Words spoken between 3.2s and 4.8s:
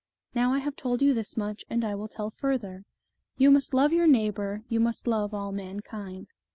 You must love your neighbour, you